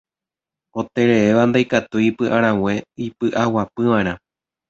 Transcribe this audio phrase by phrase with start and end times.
[0.81, 2.73] Otereréva ndaikatúi ipyʼarag̃e
[3.05, 4.13] ipyʼaguapyvaʼerã.